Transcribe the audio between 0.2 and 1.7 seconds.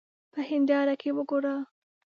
په هېنداره کې وګوره.